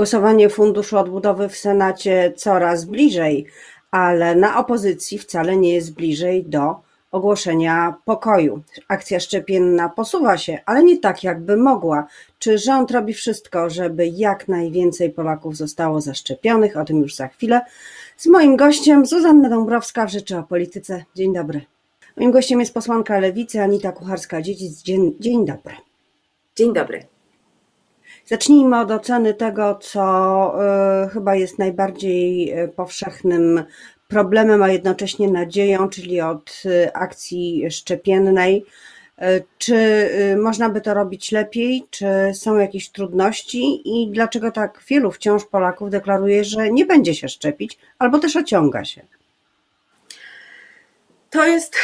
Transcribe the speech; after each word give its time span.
Głosowanie 0.00 0.48
Funduszu 0.48 0.98
Odbudowy 0.98 1.48
w 1.48 1.56
Senacie 1.56 2.32
coraz 2.36 2.84
bliżej, 2.84 3.46
ale 3.90 4.34
na 4.34 4.58
opozycji 4.58 5.18
wcale 5.18 5.56
nie 5.56 5.74
jest 5.74 5.94
bliżej 5.94 6.44
do 6.44 6.74
ogłoszenia 7.10 7.94
pokoju. 8.04 8.62
Akcja 8.88 9.20
szczepienna 9.20 9.88
posuwa 9.88 10.38
się, 10.38 10.58
ale 10.66 10.82
nie 10.82 10.98
tak, 10.98 11.24
jakby 11.24 11.56
mogła. 11.56 12.06
Czy 12.38 12.58
rząd 12.58 12.90
robi 12.90 13.14
wszystko, 13.14 13.70
żeby 13.70 14.06
jak 14.06 14.48
najwięcej 14.48 15.10
Polaków 15.10 15.56
zostało 15.56 16.00
zaszczepionych? 16.00 16.76
O 16.76 16.84
tym 16.84 16.98
już 16.98 17.14
za 17.14 17.28
chwilę. 17.28 17.60
Z 18.16 18.26
moim 18.26 18.56
gościem 18.56 19.06
Zuzanna 19.06 19.48
Dąbrowska 19.48 20.06
w 20.06 20.10
Rzeczy 20.10 20.38
o 20.38 20.42
Polityce. 20.42 21.04
Dzień 21.14 21.34
dobry. 21.34 21.60
Moim 22.16 22.30
gościem 22.30 22.60
jest 22.60 22.74
posłanka 22.74 23.18
Lewicy 23.18 23.60
Anita 23.62 23.92
Kucharska-Dziedzic. 23.92 24.82
Dzień, 24.82 25.16
dzień 25.20 25.46
dobry. 25.46 25.74
Dzień 26.56 26.72
dobry. 26.72 27.19
Zacznijmy 28.26 28.80
od 28.80 28.90
oceny 28.90 29.34
tego, 29.34 29.74
co 29.74 30.54
y, 31.04 31.08
chyba 31.08 31.34
jest 31.34 31.58
najbardziej 31.58 32.52
y, 32.58 32.68
powszechnym 32.68 33.64
problemem, 34.08 34.62
a 34.62 34.68
jednocześnie 34.68 35.30
nadzieją, 35.30 35.88
czyli 35.88 36.20
od 36.20 36.62
y, 36.66 36.92
akcji 36.92 37.70
szczepiennej. 37.70 38.64
Czy 39.58 40.08
można 40.42 40.68
by 40.68 40.80
to 40.80 40.94
robić 40.94 41.32
lepiej? 41.32 41.84
Czy 41.90 42.06
są 42.34 42.58
jakieś 42.58 42.90
trudności 42.90 43.82
i 43.84 44.10
dlaczego 44.10 44.50
tak 44.50 44.82
wielu 44.88 45.10
wciąż 45.10 45.44
Polaków 45.44 45.90
deklaruje, 45.90 46.44
że 46.44 46.70
nie 46.70 46.86
będzie 46.86 47.14
się 47.14 47.28
szczepić 47.28 47.78
albo 47.98 48.18
też 48.18 48.36
ociąga 48.36 48.84
się? 48.84 49.02
To 51.30 51.46
jest, 51.46 51.76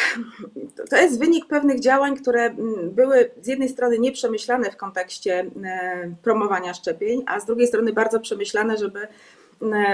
to 0.91 0.96
jest 0.96 1.18
wynik 1.18 1.46
pewnych 1.46 1.80
działań, 1.80 2.16
które 2.16 2.42
mm, 2.42 2.91
były 2.91 3.30
z 3.42 3.46
jednej 3.46 3.68
strony 3.68 3.98
nieprzemyślane 3.98 4.70
w 4.70 4.77
kontekście 4.77 5.50
e, 5.64 6.14
promowania 6.23 6.74
szczepień, 6.74 7.23
a 7.27 7.41
z 7.41 7.46
drugiej 7.46 7.66
strony 7.66 7.92
bardzo 7.92 8.20
przemyślane, 8.20 8.77
żeby 8.77 9.09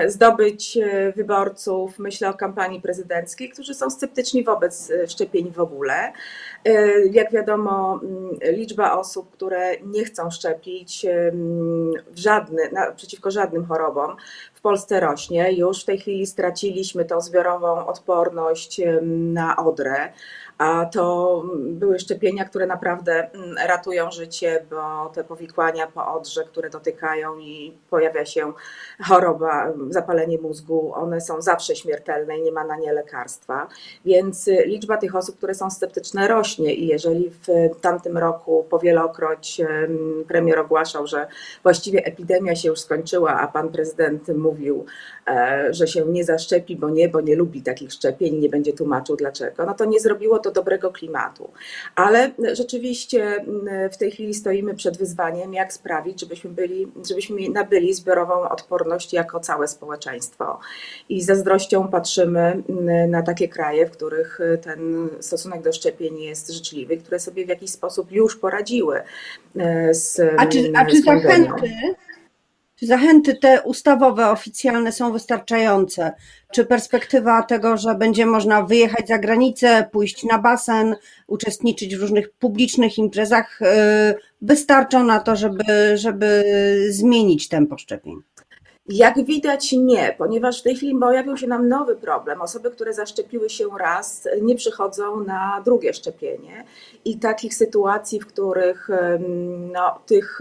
zdobyć 0.07 0.77
e, 0.77 1.12
wyborców, 1.12 1.99
myślę 1.99 2.29
o 2.29 2.35
kampanii 2.35 2.80
prezydenckiej, 2.80 3.51
którzy 3.51 3.74
są 3.74 3.91
sceptyczni 3.91 4.45
wobec 4.45 4.91
e, 4.91 5.09
szczepień 5.09 5.52
w 5.52 5.60
ogóle. 5.60 6.13
Jak 7.10 7.32
wiadomo, 7.32 8.01
liczba 8.43 8.98
osób, 8.98 9.30
które 9.30 9.76
nie 9.80 10.04
chcą 10.04 10.30
szczepić 10.30 11.07
w 12.10 12.19
żadny, 12.19 12.63
przeciwko 12.96 13.30
żadnym 13.30 13.66
chorobom 13.66 14.16
Polsce 14.63 15.01
rośnie. 15.01 15.52
Już 15.52 15.82
w 15.82 15.85
tej 15.85 15.99
chwili 15.99 16.27
straciliśmy 16.27 17.05
tą 17.05 17.21
zbiorową 17.21 17.87
odporność 17.87 18.80
na 19.02 19.57
odrę 19.57 20.13
a 20.63 20.87
to 20.87 21.43
były 21.57 21.99
szczepienia, 21.99 22.45
które 22.45 22.66
naprawdę 22.66 23.30
mm, 23.30 23.57
ratują 23.66 24.10
życie, 24.10 24.65
bo 24.71 25.10
te 25.15 25.24
powikłania 25.24 25.87
po 25.87 26.15
odrze, 26.15 26.45
które 26.45 26.71
dotykają 26.71 27.38
i 27.38 27.73
pojawia 27.91 28.24
się 28.24 28.52
choroba, 29.04 29.73
zapalenie 29.88 30.38
mózgu, 30.38 30.93
one 30.95 31.21
są 31.21 31.43
zawsze 31.43 31.77
śmiertelne 31.77 32.38
i 32.38 32.43
nie 32.43 32.52
ma 32.52 32.65
na 32.65 32.77
nie 32.77 32.93
lekarstwa. 32.93 33.69
Więc 34.04 34.49
y, 34.49 34.65
liczba 34.66 34.96
tych 34.96 35.16
osób, 35.16 35.37
które 35.37 35.54
są 35.54 35.71
sceptyczne, 35.71 36.29
rośnie 36.29 36.74
i 36.74 36.87
jeżeli 36.87 37.30
w 37.30 37.47
tamtym 37.80 38.19
roku 38.19 38.66
powielokroć 38.71 39.60
premier 40.29 40.59
ogłaszał, 40.59 41.07
że 41.07 41.26
właściwie 41.63 42.04
epidemia 42.04 42.57
się 42.57 42.69
już 42.69 42.80
skończyła, 42.80 43.41
a 43.41 43.49
pan 43.49 43.69
prezydent 43.69 44.29
mówił, 44.29 44.87
e, 45.26 45.66
że 45.71 45.87
się 45.87 46.04
nie 46.07 46.24
zaszczepi, 46.24 46.76
bo 46.76 46.91
nie, 46.91 47.09
bo 47.09 47.21
nie 47.21 47.37
lubi 47.37 47.63
takich 47.63 47.93
szczepień, 47.93 48.38
nie 48.38 48.49
będzie 48.49 48.73
tłumaczył 48.73 49.16
dlaczego, 49.16 49.66
no 49.66 49.74
to 49.74 49.85
nie 49.85 50.01
zrobiło 50.01 50.38
to 50.38 50.51
dobrego 50.52 50.90
klimatu. 50.90 51.50
Ale 51.95 52.30
rzeczywiście 52.52 53.24
mm, 53.24 53.90
w 53.90 53.96
tej 53.96 54.10
chwili 54.10 54.34
stoimy 54.34 54.74
przed 54.74 54.98
wyzwaniem, 54.98 55.54
jak 55.54 55.72
sprawić, 55.72 56.20
żebyśmy, 56.20 56.50
byli, 56.50 56.92
żebyśmy 57.08 57.48
nabyli 57.48 57.95
zbiorową 57.95 58.48
odporność 58.48 59.12
jako 59.12 59.40
całe 59.40 59.68
społeczeństwo. 59.68 60.58
I 61.08 61.23
ze 61.23 61.32
zazdrością 61.42 61.88
patrzymy 61.88 62.62
mm, 62.68 63.10
na 63.10 63.23
takie 63.23 63.48
kraje, 63.48 63.86
w 63.86 63.90
których 63.90 64.38
ten 64.62 65.08
stosunek 65.20 65.62
do 65.62 65.72
szczepień 65.72 66.18
jest 66.18 66.50
życzliwy, 66.50 66.96
które 66.96 67.20
sobie 67.20 67.44
w 67.46 67.48
jakiś 67.48 67.70
sposób 67.70 68.12
już 68.12 68.36
poradziły 68.36 69.02
e, 69.56 69.94
z. 69.94 70.20
A 70.36 70.46
czy, 70.46 70.72
a 70.76 70.86
czy 70.86 71.02
zachęty? 71.02 71.72
Czy 72.77 72.87
zachęty 72.87 73.34
te 73.34 73.62
ustawowe, 73.62 74.31
oficjalne 74.31 74.93
są 74.93 75.12
wystarczające? 75.12 76.12
Czy 76.53 76.65
perspektywa 76.65 77.43
tego, 77.43 77.77
że 77.77 77.94
będzie 77.94 78.27
można 78.27 78.62
wyjechać 78.62 79.09
za 79.09 79.19
granicę, 79.19 79.88
pójść 79.93 80.25
na 80.25 80.38
basen, 80.38 80.97
uczestniczyć 81.27 81.97
w 81.97 82.00
różnych 82.00 82.31
publicznych 82.31 82.99
imprezach, 82.99 83.62
y, 83.62 83.66
wystarczą 84.43 85.05
na 85.05 85.21
to, 85.21 85.37
żeby, 85.37 85.65
żeby 85.94 86.44
zmienić 86.91 87.49
tempo 87.49 87.78
szczepień? 87.78 88.22
Jak 88.89 89.25
widać 89.25 89.72
nie, 89.72 90.15
ponieważ 90.19 90.60
w 90.60 90.62
tej 90.62 90.77
chwili 90.77 90.99
pojawił 91.00 91.37
się 91.37 91.47
nam 91.47 91.69
nowy 91.69 91.97
problem. 91.97 92.41
Osoby, 92.41 92.71
które 92.71 92.94
zaszczepiły 92.94 93.50
się 93.50 93.65
raz, 93.78 94.28
nie 94.43 94.54
przychodzą 94.54 95.25
na 95.25 95.62
drugie 95.65 95.94
szczepienie 95.94 96.65
i 97.04 97.19
takich 97.19 97.54
sytuacji, 97.54 98.21
w 98.21 98.27
których 98.27 98.89
no, 99.72 99.99
tych 100.06 100.41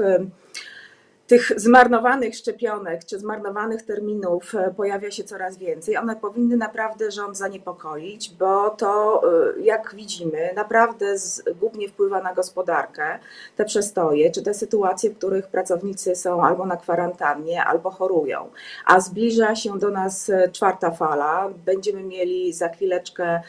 tych 1.31 1.51
zmarnowanych 1.55 2.35
szczepionek 2.35 3.05
czy 3.05 3.19
zmarnowanych 3.19 3.81
terminów 3.81 4.55
e, 4.55 4.73
pojawia 4.77 5.11
się 5.11 5.23
coraz 5.23 5.57
więcej. 5.57 5.97
One 5.97 6.15
powinny 6.15 6.57
naprawdę 6.57 7.11
rząd 7.11 7.37
zaniepokoić, 7.37 8.33
bo 8.39 8.69
to, 8.69 9.21
e, 9.57 9.61
jak 9.61 9.95
widzimy, 9.95 10.53
naprawdę 10.55 11.17
zgubnie 11.17 11.89
wpływa 11.89 12.21
na 12.21 12.33
gospodarkę, 12.33 13.19
te 13.55 13.65
przestoje, 13.65 14.31
czy 14.31 14.43
te 14.43 14.53
sytuacje, 14.53 15.09
w 15.09 15.17
których 15.17 15.47
pracownicy 15.47 16.15
są 16.15 16.43
albo 16.43 16.65
na 16.65 16.77
kwarantannie, 16.77 17.63
albo 17.63 17.91
chorują. 17.91 18.49
A 18.85 18.99
zbliża 18.99 19.55
się 19.55 19.79
do 19.79 19.89
nas 19.89 20.29
e, 20.29 20.49
czwarta 20.51 20.91
fala. 20.91 21.49
Będziemy 21.65 22.03
mieli 22.03 22.53
za 22.53 22.69
chwileczkę 22.69 23.41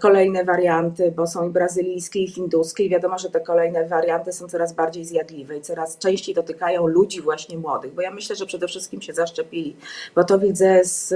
kolejne 0.00 0.44
warianty, 0.44 1.12
bo 1.16 1.26
są 1.26 1.48
i 1.48 1.50
brazylijskie, 1.50 2.20
i 2.20 2.28
hinduskie, 2.28 2.84
i 2.84 2.88
wiadomo, 2.88 3.18
że 3.18 3.30
te 3.30 3.40
kolejne 3.40 3.88
warianty 3.88 4.32
są 4.32 4.48
coraz 4.48 4.72
bardziej 4.72 5.04
zjadliwe 5.04 5.56
i 5.56 5.60
coraz 5.60 5.98
częściej 5.98 6.34
dotykają 6.34 6.86
ludzi 6.86 7.20
właśnie 7.20 7.58
młodych, 7.58 7.94
bo 7.94 8.02
ja 8.02 8.10
myślę, 8.10 8.36
że 8.36 8.46
przede 8.46 8.68
wszystkim 8.68 9.02
się 9.02 9.12
zaszczepili, 9.12 9.76
bo 10.14 10.24
to 10.24 10.38
widzę 10.38 10.84
z, 10.84 11.14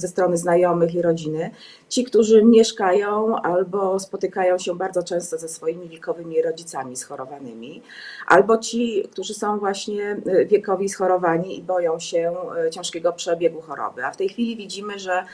ze 0.00 0.08
strony 0.08 0.36
znajomych 0.36 0.94
i 0.94 1.02
rodziny. 1.02 1.50
Ci, 1.88 2.04
którzy 2.04 2.44
mieszkają 2.44 3.36
albo 3.36 3.98
spotykają 4.00 4.58
się 4.58 4.76
bardzo 4.76 5.02
często 5.02 5.38
ze 5.38 5.48
swoimi 5.48 5.88
wiekowymi 5.88 6.42
rodzicami 6.42 6.96
schorowanymi, 6.96 7.82
albo 8.26 8.58
ci, 8.58 9.08
którzy 9.12 9.34
są 9.34 9.58
właśnie 9.58 10.16
e, 10.26 10.46
wiekowi 10.46 10.88
schorowani 10.88 11.58
i 11.58 11.62
boją 11.62 11.98
się 11.98 12.34
e, 12.66 12.70
ciężkiego 12.70 13.12
przebiegu 13.12 13.60
choroby. 13.60 14.04
A 14.04 14.10
w 14.10 14.16
tej 14.16 14.28
chwili 14.28 14.56
widzimy, 14.56 14.98
że 14.98 15.24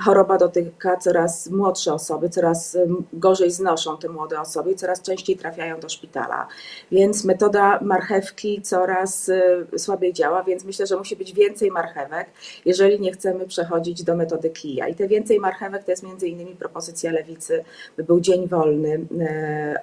choroba 0.00 0.38
dotyka 0.38 0.96
coraz 0.96 1.50
młodsze 1.50 1.94
osoby 1.94 2.28
coraz 2.28 2.78
gorzej 3.12 3.50
znoszą 3.50 3.98
te 3.98 4.08
młode 4.08 4.40
osoby 4.40 4.70
i 4.70 4.74
coraz 4.74 5.02
częściej 5.02 5.36
trafiają 5.36 5.80
do 5.80 5.88
szpitala. 5.88 6.48
Więc 6.92 7.24
metoda 7.24 7.78
marchewki 7.82 8.62
coraz 8.62 9.28
y, 9.28 9.66
słabiej 9.78 10.12
działa, 10.12 10.42
więc 10.42 10.64
myślę, 10.64 10.86
że 10.86 10.96
musi 10.96 11.16
być 11.16 11.32
więcej 11.32 11.70
marchewek, 11.70 12.26
jeżeli 12.64 13.00
nie 13.00 13.12
chcemy 13.12 13.46
przechodzić 13.46 14.02
do 14.02 14.16
metody 14.16 14.50
kija. 14.50 14.88
I 14.88 14.94
te 14.94 15.08
więcej 15.08 15.40
marchewek 15.40 15.84
to 15.84 15.90
jest 15.90 16.02
między 16.02 16.28
innymi 16.28 16.56
propozycja 16.56 17.12
lewicy, 17.12 17.64
by 17.96 18.04
był 18.04 18.20
dzień 18.20 18.48
wolny 18.48 19.06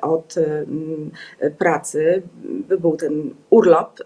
od 0.01 0.37
y, 0.37 1.51
pracy, 1.57 2.21
by 2.43 2.77
był 2.77 2.97
ten 2.97 3.33
urlop 3.49 3.99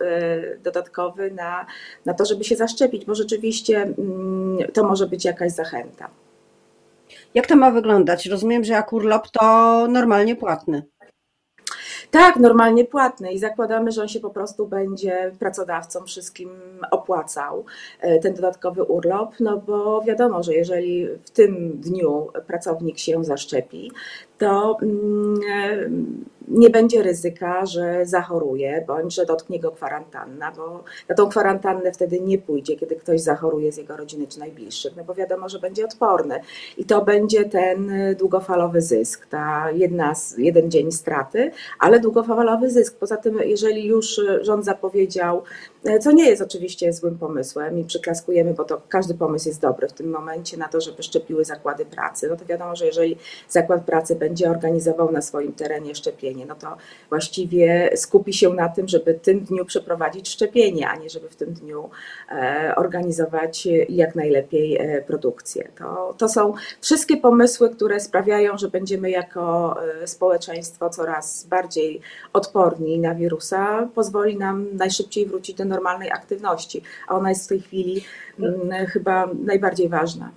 dodatkowy 0.64 1.32
na, 1.32 1.66
na 2.06 2.14
to, 2.14 2.26
żeby 2.26 2.44
się 2.44 2.56
zaszczepić, 2.56 3.06
bo 3.06 3.16
rzeczywiście 3.16 3.82
mm, 3.82 4.58
to 4.74 4.84
może 4.84 5.08
być 5.08 5.26
jakaś 5.26 5.52
zachęta. 5.52 5.73
Jak 7.34 7.48
to 7.48 7.56
ma 7.56 7.72
wyglądać? 7.72 8.26
Rozumiem, 8.26 8.64
że 8.64 8.74
jak 8.74 8.94
urlop 8.94 9.30
to 9.30 9.88
normalnie 9.88 10.36
płatny. 10.36 10.84
Tak, 12.12 12.36
normalnie 12.36 12.86
płatny 12.86 13.34
i 13.34 13.40
zakładamy, 13.40 13.92
że 13.92 14.02
on 14.02 14.08
się 14.08 14.20
po 14.20 14.30
prostu 14.30 14.68
będzie 14.68 15.32
pracodawcom 15.40 16.06
wszystkim 16.06 16.50
opłacał 16.92 17.66
e, 18.02 18.20
ten 18.20 18.34
dodatkowy 18.34 18.84
urlop, 18.84 19.36
no 19.40 19.58
bo 19.58 20.02
wiadomo, 20.02 20.44
że 20.44 20.54
jeżeli 20.54 21.08
w 21.08 21.30
tym 21.30 21.72
dniu 21.82 22.28
pracownik 22.48 23.00
się 23.00 23.24
zaszczepi, 23.24 23.92
to 24.44 24.78
mm, 24.82 25.40
e, 25.50 25.90
nie 26.48 26.70
będzie 26.70 27.04
ryzyka, 27.04 27.66
że 27.66 28.06
zachoruje 28.06 28.84
bądź 28.88 29.16
że 29.16 29.26
dotknie 29.26 29.60
go 29.60 29.72
kwarantanna, 29.72 30.52
bo 30.52 30.84
na 31.10 31.16
tą 31.16 31.30
kwarantannę 31.30 31.92
wtedy 31.92 32.20
nie 32.20 32.38
pójdzie, 32.38 32.76
kiedy 32.76 32.96
ktoś 32.96 33.22
zachoruje 33.22 33.72
z 33.72 33.78
jego 33.78 33.98
rodziny 33.98 34.28
czy 34.28 34.40
najbliższych, 34.40 34.96
no 34.96 35.04
bo 35.04 35.14
wiadomo, 35.14 35.50
że 35.50 35.60
będzie 35.60 35.86
odporny 35.86 36.40
i 36.78 36.86
to 36.86 37.06
będzie 37.06 37.46
ten 37.46 37.92
długofalowy 38.20 38.82
zysk, 38.82 39.26
ta 39.26 39.72
jedna, 39.72 40.14
jeden 40.38 40.72
dzień 40.72 40.92
straty, 40.92 41.52
ale 41.80 42.00
długofalowy 42.00 42.70
zysk. 42.70 42.98
Poza 43.00 43.18
tym, 43.18 43.40
jeżeli 43.46 43.86
już 43.86 44.22
rząd 44.42 44.66
zapowiedział 44.66 45.44
co 46.02 46.12
nie 46.12 46.30
jest 46.30 46.42
oczywiście 46.42 46.94
złym 46.94 47.18
pomysłem 47.18 47.80
i 47.80 47.84
przyklaskujemy, 47.84 48.54
bo 48.54 48.64
to 48.64 48.82
każdy 48.90 49.14
pomysł 49.14 49.48
jest 49.48 49.62
dobry 49.62 49.88
w 49.88 49.94
tym 49.94 50.10
momencie 50.10 50.58
na 50.58 50.68
to, 50.68 50.82
żeby 50.82 51.04
szczepiły 51.04 51.46
zakłady 51.46 51.86
pracy. 51.86 52.28
No 52.30 52.36
to 52.36 52.46
wiadomo, 52.46 52.76
że 52.76 52.86
jeżeli 52.86 53.18
zakład 53.50 53.86
pracy 53.86 54.16
będzie 54.16 54.50
organizował 54.50 55.12
na 55.12 55.22
swoim 55.22 55.54
terenie 55.54 55.96
szczepienie, 55.96 56.46
no 56.46 56.56
to 56.56 56.78
właściwie 57.10 57.90
skupi 57.96 58.34
się 58.34 58.50
na 58.50 58.70
tym, 58.70 58.88
żeby 58.88 59.14
tym 59.14 59.40
dniu 59.40 59.66
przeprowadzić 59.66 60.30
szczepienie, 60.30 60.90
a 60.90 60.96
nie 60.96 61.10
żeby 61.10 61.30
w 61.30 61.36
tym 61.36 61.54
dniu 61.54 61.90
e, 62.32 62.74
organizować 62.76 63.68
jak 63.90 64.16
najlepiej 64.16 64.78
e, 64.78 65.02
produkcję. 65.02 65.68
To, 65.78 66.16
to 66.18 66.30
są 66.30 66.54
wszystkie 66.82 67.18
pomysły, 67.18 67.70
które 67.70 68.00
sprawiają, 68.00 68.58
że 68.58 68.70
będziemy 68.70 69.10
jako 69.10 69.76
e, 70.04 70.08
społeczeństwo 70.08 70.90
coraz 70.90 71.44
bardziej 71.44 72.02
odporni 72.34 73.00
na 73.00 73.16
wirusa, 73.16 73.90
pozwoli 73.96 74.38
nam 74.38 74.68
najszybciej 74.74 75.26
wrócić 75.26 75.58
do 75.58 75.66
normalnej 75.74 76.12
aktywności, 76.12 76.82
a 77.08 77.16
ona 77.16 77.30
jest 77.30 77.46
w 77.46 77.48
tej 77.48 77.62
chwili 77.62 78.04
mm, 78.40 78.86
chyba 78.86 79.30
najbardziej 79.46 79.90
ważna. 79.90 80.32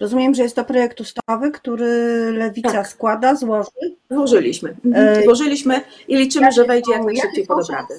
Rozumiem, 0.00 0.34
że 0.34 0.42
jest 0.42 0.56
to 0.56 0.64
projekt 0.64 1.00
ustawy, 1.00 1.50
który 1.50 1.86
Lewica 2.32 2.72
tak. 2.72 2.88
składa, 2.88 3.34
złoży? 3.34 3.70
Złożyliśmy. 4.10 4.76
Mhm. 4.84 5.24
Złożyliśmy 5.24 5.80
i 6.08 6.16
liczymy, 6.16 6.52
że 6.52 6.64
wejdzie 6.64 6.92
jak 6.92 7.04
najszybciej 7.04 7.46
pod 7.46 7.64
obrady. 7.64 7.94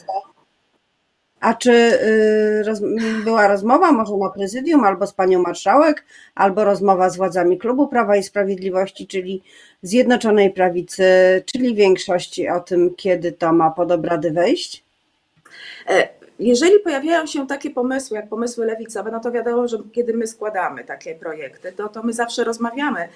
A 1.40 1.54
czy 1.54 1.72
y, 1.72 2.64
roz, 2.64 2.82
była 3.24 3.48
rozmowa 3.48 3.92
może 3.92 4.18
na 4.18 4.30
prezydium, 4.30 4.84
albo 4.84 5.08
z 5.08 5.14
panią 5.14 5.42
marszałek, 5.42 6.06
albo 6.36 6.64
rozmowa 6.64 7.10
z 7.10 7.18
władzami 7.18 7.58
klubu 7.58 7.88
Prawa 7.88 8.16
i 8.16 8.24
Sprawiedliwości, 8.24 9.08
czyli 9.08 9.44
Zjednoczonej 9.82 10.54
Prawicy, 10.54 11.04
czyli 11.46 11.76
większości 11.76 12.50
o 12.50 12.60
tym, 12.60 12.96
kiedy 12.96 13.32
to 13.32 13.54
ma 13.54 13.72
pod 13.72 13.92
obrady 13.92 14.32
wejść? 14.32 14.85
E, 15.88 16.10
jeżeli 16.40 16.80
pojawiają 16.80 17.26
się 17.26 17.48
takie 17.48 17.70
pomysły, 17.70 18.18
jak 18.18 18.30
pomysły 18.30 18.66
lewicowe, 18.66 19.12
no 19.12 19.20
to 19.20 19.32
wiadomo, 19.32 19.68
że 19.68 19.78
kiedy 19.94 20.14
my 20.14 20.28
składamy 20.28 20.84
takie 20.84 21.16
projekty, 21.16 21.72
to, 21.72 21.90
to 21.90 22.04
my 22.04 22.14
zawsze 22.14 22.44
rozmawiamy 22.44 23.10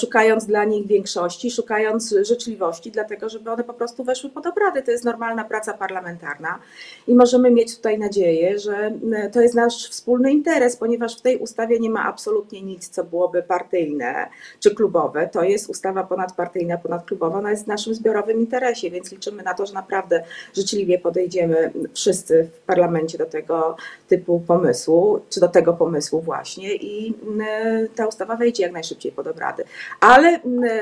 szukając 0.00 0.46
dla 0.46 0.64
nich 0.64 0.86
większości, 0.86 1.50
szukając 1.50 2.14
życzliwości, 2.22 2.90
dlatego 2.90 3.28
żeby 3.28 3.50
one 3.50 3.64
po 3.64 3.74
prostu 3.74 4.04
weszły 4.04 4.30
pod 4.30 4.46
obrady. 4.46 4.82
To 4.82 4.90
jest 4.90 5.04
normalna 5.04 5.44
praca 5.44 5.74
parlamentarna 5.74 6.58
i 7.06 7.14
możemy 7.14 7.50
mieć 7.50 7.76
tutaj 7.76 7.98
nadzieję, 7.98 8.58
że 8.58 8.92
e, 9.12 9.30
to 9.30 9.40
jest 9.40 9.54
nasz 9.54 9.88
wspólny 9.88 10.32
interes, 10.32 10.76
ponieważ 10.76 11.18
w 11.18 11.20
tej 11.20 11.38
ustawie 11.38 11.80
nie 11.80 11.90
ma 11.90 12.04
absolutnie 12.04 12.62
nic, 12.62 12.88
co 12.88 13.04
byłoby 13.04 13.42
partyjne 13.42 14.28
czy 14.60 14.74
klubowe. 14.74 15.28
To 15.28 15.42
jest 15.42 15.70
ustawa 15.70 16.04
ponadpartyjna, 16.04 16.78
ponadklubowa, 16.78 17.38
ona 17.38 17.50
jest 17.50 17.64
w 17.64 17.68
naszym 17.68 17.94
zbiorowym 17.94 18.40
interesie, 18.40 18.90
więc 18.90 19.12
liczymy 19.12 19.42
na 19.42 19.54
to, 19.54 19.66
że 19.66 19.74
naprawdę 19.74 20.24
życzliwie 20.56 20.98
podejdziemy 20.98 21.72
wszyscy 21.94 22.48
w 22.54 22.60
parlamencie 22.60 23.18
do 23.18 23.26
tego 23.26 23.76
typu 24.08 24.40
pomysłu, 24.40 25.20
czy 25.30 25.40
do 25.40 25.48
tego 25.48 25.72
pomysłu 25.72 26.20
właśnie 26.20 26.74
i 26.74 27.14
e, 27.48 27.88
ta 27.94 28.06
ustawa 28.06 28.36
wejdzie 28.36 28.62
jak 28.62 28.72
najszybciej 28.72 29.12
pod 29.12 29.26
obrady 29.26 29.51
obrady. 29.52 29.64
Ale 30.00 30.28
mm, 30.28 30.72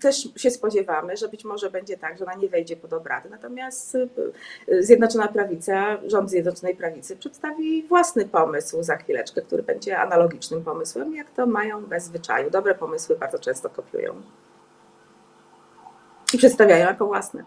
też 0.00 0.28
się 0.36 0.50
spodziewamy, 0.50 1.16
że 1.16 1.28
być 1.28 1.44
może 1.44 1.70
będzie 1.70 1.96
tak, 1.96 2.18
że 2.18 2.24
ona 2.24 2.34
nie 2.34 2.48
wejdzie 2.48 2.76
pod 2.76 2.92
obrady. 2.92 3.30
Natomiast 3.30 3.94
y, 3.94 4.08
y, 4.68 4.82
Zjednoczona 4.82 5.28
Prawica, 5.28 5.98
rząd 6.06 6.30
Zjednoczonej 6.30 6.76
Prawicy 6.76 7.16
przedstawi 7.16 7.82
własny 7.82 8.28
pomysł 8.28 8.82
za 8.82 8.96
chwileczkę, 8.96 9.42
który 9.42 9.62
będzie 9.62 9.98
analogicznym 9.98 10.64
pomysłem, 10.64 11.14
jak 11.14 11.30
to 11.30 11.46
mają 11.46 11.86
bez 11.86 12.04
zwyczaju. 12.04 12.50
Dobre 12.50 12.74
pomysły 12.74 13.16
bardzo 13.16 13.38
często 13.38 13.70
kopiują 13.70 14.22
i 16.34 16.38
przedstawiają 16.38 16.86
jako 16.86 17.06
własne. 17.06 17.44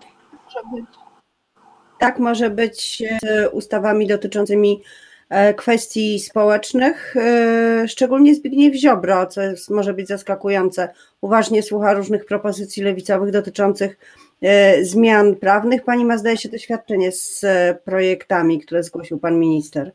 Tak 2.00 2.19
może 2.19 2.50
być 2.50 3.04
z 3.22 3.54
ustawami 3.54 4.07
dotyczącymi 4.07 4.84
E, 4.84 5.08
kwestii 5.57 6.19
społecznych, 6.19 7.15
e, 7.17 7.87
szczególnie 7.87 8.35
Zbigniew 8.35 8.75
Ziobro, 8.75 9.25
co 9.25 9.41
jest, 9.41 9.69
może 9.69 9.93
być 9.93 10.07
zaskakujące, 10.07 10.89
uważnie 11.21 11.63
słucha 11.63 11.93
różnych 11.93 12.25
propozycji 12.25 12.83
lewicowych 12.83 13.31
dotyczących 13.31 13.97
e, 14.41 14.85
zmian 14.85 15.35
prawnych. 15.35 15.83
Pani 15.83 16.05
ma, 16.05 16.17
zdaje 16.17 16.37
się, 16.37 16.49
doświadczenie 16.49 17.11
z 17.11 17.45
projektami, 17.85 18.61
które 18.61 18.83
zgłosił 18.83 19.19
pan 19.19 19.39
minister. 19.39 19.91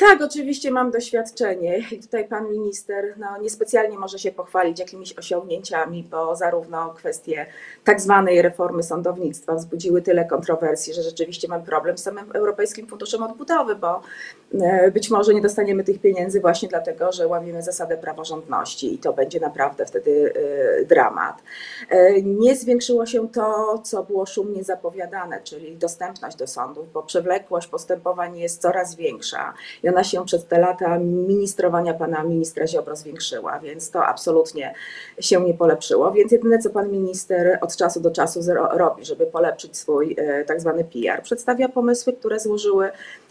Tak, 0.00 0.22
oczywiście 0.22 0.70
mam 0.70 0.90
doświadczenie 0.90 1.78
i 1.92 1.98
tutaj 1.98 2.28
pan 2.28 2.50
minister 2.50 3.14
no, 3.18 3.26
niespecjalnie 3.42 3.98
może 3.98 4.18
się 4.18 4.32
pochwalić 4.32 4.80
jakimiś 4.80 5.18
osiągnięciami, 5.18 6.04
bo 6.10 6.36
zarówno 6.36 6.94
kwestie 6.94 7.46
tak 7.84 8.00
zwanej 8.00 8.42
reformy 8.42 8.82
sądownictwa 8.82 9.54
wzbudziły 9.54 10.02
tyle 10.02 10.24
kontrowersji, 10.24 10.94
że 10.94 11.02
rzeczywiście 11.02 11.48
mam 11.48 11.62
problem 11.62 11.98
z 11.98 12.02
samym 12.02 12.32
Europejskim 12.32 12.86
Funduszem 12.86 13.22
Odbudowy, 13.22 13.74
bo 13.76 14.00
e, 14.60 14.90
być 14.90 15.10
może 15.10 15.34
nie 15.34 15.40
dostaniemy 15.40 15.84
tych 15.84 16.00
pieniędzy 16.00 16.40
właśnie 16.40 16.68
dlatego, 16.68 17.12
że 17.12 17.28
łamiemy 17.28 17.62
zasadę 17.62 17.96
praworządności 17.96 18.94
i 18.94 18.98
to 18.98 19.12
będzie 19.12 19.40
naprawdę 19.40 19.86
wtedy 19.86 20.32
e, 20.80 20.84
dramat. 20.84 21.42
E, 21.90 22.22
nie 22.22 22.56
zwiększyło 22.56 23.06
się 23.06 23.28
to, 23.28 23.78
co 23.84 24.02
było 24.02 24.26
szumnie 24.26 24.64
zapowiadane, 24.64 25.40
czyli 25.44 25.76
dostępność 25.76 26.36
do 26.36 26.46
sądów, 26.46 26.92
bo 26.92 27.02
przewlekłość 27.02 27.66
postępowań 27.68 28.38
jest 28.38 28.62
coraz 28.62 28.94
większa 28.94 29.54
ona 29.90 30.04
się 30.04 30.24
przez 30.24 30.44
te 30.44 30.58
lata 30.58 30.98
ministrowania 30.98 31.94
pana 31.94 32.24
ministra 32.24 32.66
Ziobro 32.66 32.96
zwiększyła, 32.96 33.58
więc 33.58 33.90
to 33.90 34.06
absolutnie 34.06 34.74
się 35.20 35.40
nie 35.40 35.54
polepszyło. 35.54 36.12
Więc 36.12 36.32
jedyne, 36.32 36.58
co 36.58 36.70
pan 36.70 36.90
minister 36.90 37.58
od 37.60 37.76
czasu 37.76 38.00
do 38.00 38.10
czasu 38.10 38.40
robi, 38.70 39.04
żeby 39.04 39.26
polepszyć 39.26 39.76
swój 39.76 40.16
e, 40.18 40.44
tak 40.44 40.60
zwany 40.60 40.84
PR, 40.84 41.22
przedstawia 41.22 41.68
pomysły, 41.68 42.12
które 42.12 42.40
złożyły 42.40 42.90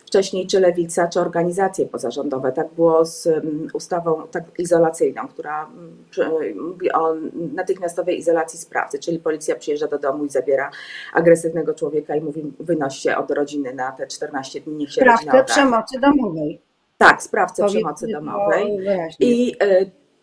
wcześniej 0.10 0.48
czy 0.48 0.60
lewica, 0.60 1.08
czy 1.08 1.20
organizacje 1.20 1.86
pozarządowe. 1.86 2.52
Tak 2.52 2.68
było 2.74 3.06
z 3.06 3.28
mm, 3.28 3.68
ustawą 3.74 4.28
tak 4.32 4.44
izolacyjną, 4.58 5.28
która 5.28 5.70
mm, 6.18 6.68
mówi 6.68 6.92
o 6.92 7.16
natychmiastowej 7.54 8.20
izolacji 8.20 8.60
sprawcy, 8.60 9.00
czyli 9.00 9.20
policja 9.20 9.56
przyjeżdża 9.56 9.88
do 9.88 10.00
domu 10.00 10.26
i 10.26 10.30
zabiera 10.30 10.72
agresywnego 11.14 11.74
człowieka 11.74 12.16
i 12.16 12.22
mówi 12.22 12.54
wynoście 12.60 13.18
od 13.18 13.32
rodziny 13.32 13.74
na 13.74 13.92
te 13.92 14.08
14 14.08 14.62
dni, 14.62 14.76
niech 14.76 14.92
się 14.92 15.02
Sprawcę 15.02 15.44
przemocy 15.44 16.00
domowej. 16.00 16.62
Tak, 16.98 17.24
sprawcę 17.24 17.66
przemocy 17.66 18.08
domowej. 18.08 18.80
I 19.20 19.56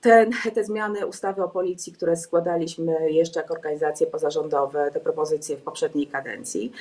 e, 0.05 0.51
te, 0.55 0.65
zmiany 0.65 1.07
ustawy 1.07 1.43
o 1.43 1.49
policji, 1.49 1.93
które 1.93 2.17
składaliśmy 2.17 3.11
jeszcze 3.11 3.41
jako 3.41 3.55
organizacje 3.55 4.07
pozarządowe, 4.07 4.91
te 4.91 5.01
propozycje 5.01 5.57
w 5.57 5.63
poprzedniej 5.63 6.07
kadencji. 6.07 6.73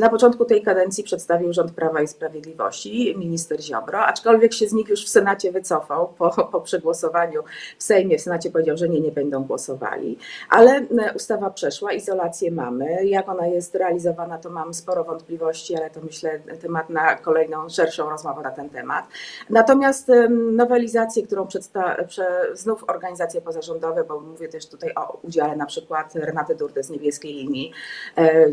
Na 0.00 0.08
początku 0.08 0.44
tej 0.44 0.62
kadencji 0.62 1.04
przedstawił 1.04 1.52
rząd 1.52 1.72
Prawa 1.72 2.02
i 2.02 2.08
Sprawiedliwości, 2.08 3.14
minister 3.18 3.60
Ziobro, 3.62 3.98
aczkolwiek 3.98 4.52
się 4.52 4.68
z 4.68 4.72
nich 4.72 4.88
już 4.88 5.04
w 5.04 5.08
Senacie 5.08 5.52
wycofał 5.52 6.08
po, 6.08 6.30
po 6.52 6.60
przegłosowaniu 6.60 7.42
w 7.78 7.82
Sejmie. 7.82 8.18
W 8.18 8.20
Senacie 8.20 8.50
powiedział, 8.50 8.76
że 8.76 8.88
nie, 8.88 9.00
nie 9.00 9.12
będą 9.12 9.44
głosowali, 9.44 10.18
ale 10.50 10.86
ustawa 11.14 11.50
przeszła, 11.50 11.92
izolację 11.92 12.50
mamy. 12.50 13.06
Jak 13.06 13.28
ona 13.28 13.46
jest 13.46 13.74
realizowana, 13.74 14.38
to 14.38 14.50
mam 14.50 14.74
sporo 14.74 15.04
wątpliwości, 15.04 15.76
ale 15.76 15.90
to 15.90 16.00
myślę 16.00 16.40
temat 16.62 16.90
na 16.90 17.14
kolejną, 17.14 17.68
szerszą 17.68 18.10
rozmowę 18.10 18.42
na 18.42 18.50
ten 18.50 18.70
temat. 18.70 19.04
Natomiast 19.50 20.12
nowelizację, 20.52 21.26
którą 21.26 21.46
przedstawił 21.46 22.55
znów 22.56 22.84
organizacje 22.86 23.40
pozarządowe, 23.40 24.04
bo 24.04 24.20
mówię 24.20 24.48
też 24.48 24.66
tutaj 24.66 24.92
o 24.94 25.18
udziale 25.22 25.56
na 25.56 25.66
przykład 25.66 26.14
Renaty 26.14 26.54
Durdy 26.54 26.82
z 26.82 26.90
Niebieskiej 26.90 27.34
Linii. 27.34 27.72
E, 28.18 28.46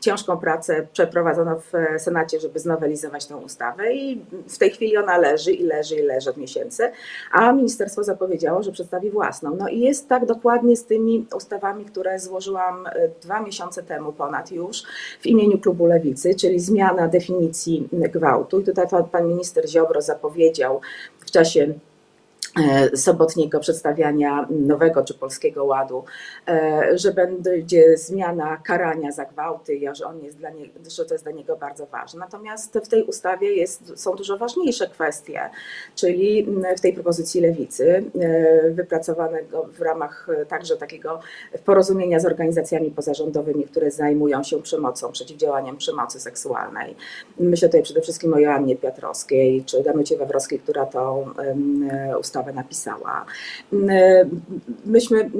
ciężką 0.00 0.36
pracę 0.36 0.86
przeprowadzono 0.92 1.60
w 1.60 2.00
Senacie, 2.02 2.40
żeby 2.40 2.58
znowelizować 2.58 3.26
tę 3.26 3.36
ustawę 3.36 3.94
i 3.94 4.24
w 4.48 4.58
tej 4.58 4.70
chwili 4.70 4.96
ona 4.96 5.18
leży 5.18 5.52
i 5.52 5.64
leży 5.64 5.96
i 5.96 6.02
leży 6.02 6.30
od 6.30 6.36
miesięcy, 6.36 6.92
a 7.32 7.52
ministerstwo 7.52 8.04
zapowiedziało, 8.04 8.62
że 8.62 8.72
przedstawi 8.72 9.10
własną. 9.10 9.56
No 9.56 9.68
i 9.68 9.80
jest 9.80 10.08
tak 10.08 10.26
dokładnie 10.26 10.76
z 10.76 10.84
tymi 10.84 11.26
ustawami, 11.36 11.84
które 11.84 12.20
złożyłam 12.20 12.86
e, 12.86 13.08
dwa 13.20 13.40
miesiące 13.40 13.82
temu 13.82 14.12
ponad 14.12 14.52
już 14.52 14.82
w 15.20 15.26
imieniu 15.26 15.58
klubu 15.58 15.86
Lewicy, 15.86 16.34
czyli 16.34 16.60
zmiana 16.60 17.08
definicji 17.08 17.88
gwałtu. 17.92 18.60
I 18.60 18.64
tutaj 18.64 18.86
pan 19.12 19.28
minister 19.28 19.68
Ziobro 19.68 20.02
zapowiedział 20.02 20.80
w 21.18 21.30
czasie 21.30 21.62
E, 21.62 21.91
sobotniego 22.94 23.60
przedstawiania 23.60 24.46
nowego 24.50 25.04
czy 25.04 25.14
polskiego 25.14 25.64
ładu, 25.64 26.04
e, 26.48 26.98
że 26.98 27.12
będzie 27.12 27.96
zmiana 27.96 28.56
karania 28.56 29.12
za 29.12 29.24
gwałty, 29.24 29.80
że, 29.92 30.06
on 30.06 30.24
jest 30.24 30.38
dla 30.38 30.50
nie, 30.50 30.64
że 30.88 31.04
to 31.04 31.14
jest 31.14 31.24
dla 31.24 31.32
niego 31.32 31.56
bardzo 31.56 31.86
ważne. 31.86 32.20
Natomiast 32.20 32.78
w 32.84 32.88
tej 32.88 33.04
ustawie 33.04 33.54
jest, 33.54 33.92
są 33.98 34.14
dużo 34.14 34.38
ważniejsze 34.38 34.88
kwestie, 34.88 35.40
czyli 35.94 36.46
w 36.76 36.80
tej 36.80 36.92
propozycji 36.92 37.40
lewicy, 37.40 38.04
e, 38.20 38.70
wypracowanego 38.70 39.68
w 39.72 39.80
ramach 39.80 40.26
także 40.48 40.76
takiego 40.76 41.20
porozumienia 41.64 42.20
z 42.20 42.26
organizacjami 42.26 42.90
pozarządowymi, 42.90 43.64
które 43.64 43.90
zajmują 43.90 44.42
się 44.42 44.62
przemocą, 44.62 45.12
przeciwdziałaniem 45.12 45.76
przemocy 45.76 46.20
seksualnej. 46.20 46.96
Myślę 47.40 47.68
tutaj 47.68 47.82
przede 47.82 48.00
wszystkim 48.00 48.34
o 48.34 48.38
Joannie 48.38 48.76
Piotrowskiej 48.76 49.64
czy 49.64 49.82
Danucie 49.82 50.16
Wawrowskiej, 50.16 50.58
która 50.58 50.86
tą 50.86 51.30
ustawę 52.20 52.41
ustawę 52.42 52.52
napisała. 52.52 53.24
Myśmy 54.86 55.30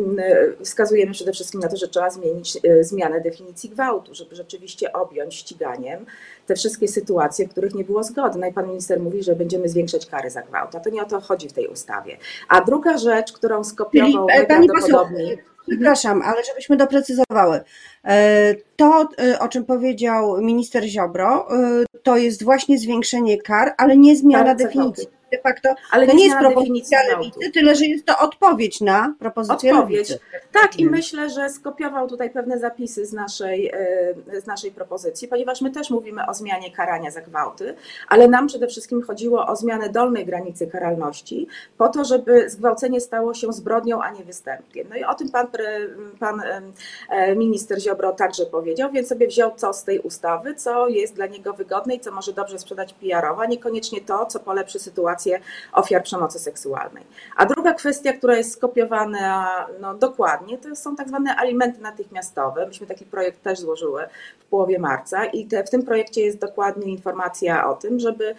wskazujemy 0.65 1.13
przede 1.13 1.33
wszystkim 1.33 1.61
na 1.61 1.69
to, 1.69 1.77
że 1.77 1.89
trzeba 1.89 2.11
zmienić 2.11 2.59
zmianę 2.81 3.21
definicji 3.21 3.71
gwałtu, 3.71 4.15
żeby 4.15 4.37
rzeczywiście 4.37 4.93
objąć 4.93 5.35
ściganiem 5.35 6.07
te 6.47 6.55
wszystkie 6.55 6.89
sytuacje, 6.89 7.49
w 7.49 7.51
których 7.51 7.75
nie 7.75 7.85
było 7.85 8.03
zgody. 8.03 8.39
No 8.39 8.47
i 8.47 8.53
pan 8.53 8.69
minister 8.69 9.01
mówi, 9.01 9.23
że 9.23 9.37
będziemy 9.37 9.69
zwiększać 9.69 10.07
kary 10.07 10.31
za 10.31 10.43
gwałt, 10.43 10.75
a 10.75 10.81
to 10.81 10.91
nie 10.91 11.03
o 11.03 11.07
to 11.07 11.21
chodzi 11.21 11.49
w 11.49 11.53
tej 11.53 11.69
ustawie. 11.69 12.17
A 12.49 12.61
druga 12.61 12.99
rzecz, 12.99 13.33
którą 13.33 13.65
skopiował 13.65 14.27
najprawdopodobniej... 14.27 15.39
Przepraszam, 15.69 16.23
ale 16.23 16.45
żebyśmy 16.45 16.77
doprecyzowały. 16.77 17.61
E, 18.05 18.55
to, 18.77 19.09
e, 19.19 19.39
o 19.39 19.49
czym 19.49 19.65
powiedział 19.65 20.41
minister 20.41 20.85
Ziobro, 20.85 21.49
e, 21.51 21.85
to 22.03 22.17
jest 22.17 22.45
właśnie 22.45 22.79
zwiększenie 22.79 23.43
kar, 23.43 23.75
ale 23.79 23.97
nie 23.97 24.17
zmiana 24.17 24.55
definicji 24.55 25.07
de 25.33 25.39
facto 25.39 25.75
ale 25.91 26.07
to 26.07 26.15
nie 26.15 26.25
jest 26.25 26.39
propozycja 26.39 26.99
lewicy, 27.09 27.51
tyle 27.51 27.75
że 27.75 27.87
jest 27.87 28.07
to 28.07 28.19
odpowiedź 28.19 28.81
na 28.81 29.15
propozycję 29.19 29.75
odpowiedź. 29.75 30.11
lewicy. 30.11 30.19
Tak 30.53 30.79
i 30.79 30.87
myślę, 30.87 31.31
że 31.31 31.51
skopiował 31.51 32.09
tutaj 32.09 32.31
pewne 32.31 32.59
zapisy 32.59 33.07
z 33.07 33.13
naszej, 33.13 33.71
e, 33.75 34.41
z 34.41 34.47
naszej 34.47 34.71
propozycji, 34.71 35.29
ponieważ 35.29 35.61
my 35.61 35.71
też 35.71 35.91
mówimy 35.91 36.27
o 36.27 36.35
zmianie 36.35 36.71
karania 36.73 37.11
za 37.11 37.21
gwałty, 37.21 37.75
ale 38.09 38.29
nam 38.29 38.47
przede 38.47 38.67
wszystkim 38.67 39.03
chodziło 39.03 39.47
o 39.47 39.57
zmianę 39.57 39.89
dolnej 39.89 40.27
granicy 40.27 40.67
karalności 40.67 41.47
po 41.79 41.89
to, 41.89 42.05
żeby 42.05 42.51
zgwałcenie 42.51 43.01
stało 43.01 43.35
się 43.35 43.53
zbrodnią, 43.53 44.03
a 44.03 44.11
nie 44.11 44.25
występkiem. 44.25 44.87
No 44.91 44.97
i 44.97 45.05
o 45.05 45.15
tym 45.15 45.31
pan, 45.31 45.47
pan 46.21 46.43
e, 47.11 47.37
minister 47.37 47.81
Ziobro 47.81 48.13
także 48.13 48.47
powiedział, 48.47 48.91
więc 48.91 49.09
sobie 49.09 49.27
wziął 49.27 49.53
co 49.57 49.73
z 49.73 49.85
tej 49.85 49.99
ustawy, 49.99 50.55
co 50.55 50.89
jest 50.89 51.15
dla 51.15 51.27
niego 51.27 51.53
wygodne 51.53 51.95
i 51.95 52.01
co 52.01 52.13
może 52.13 52.33
dobrze 52.33 52.59
sprzedać 52.59 52.95
PR-owo, 52.95 53.45
niekoniecznie 53.45 54.01
to, 54.01 54.27
co 54.27 54.41
polepszy 54.41 54.79
sytuację 54.79 55.22
ofiar 55.73 56.03
przemocy 56.03 56.39
seksualnej. 56.39 57.05
A 57.37 57.47
druga 57.47 57.73
kwestia, 57.75 58.13
która 58.13 58.37
jest 58.37 58.53
skopiowana 58.53 59.67
no, 59.81 59.95
dokładnie, 59.95 60.59
to 60.59 60.77
są 60.77 60.97
tak 60.97 61.09
zwane 61.09 61.37
alimenty 61.37 61.81
natychmiastowe. 61.81 62.67
Myśmy 62.67 62.87
taki 62.87 63.05
projekt 63.05 63.43
też 63.43 63.59
złożyły 63.59 64.05
w 64.39 64.45
połowie 64.45 64.79
marca 64.79 65.25
i 65.25 65.47
te, 65.47 65.65
w 65.65 65.71
tym 65.71 65.83
projekcie 65.83 66.21
jest 66.21 66.39
dokładnie 66.39 66.93
informacja 66.93 67.69
o 67.71 67.75
tym, 67.75 68.01
żeby 68.01 68.35